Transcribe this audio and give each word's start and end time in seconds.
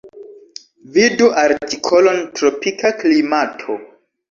Vidu 0.95 1.27
artikolon 1.43 2.23
tropika 2.41 2.95
klimato. 3.05 3.81